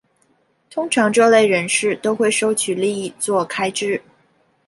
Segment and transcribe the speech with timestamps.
[0.71, 4.01] 通常这类人士都会收取利益作开支。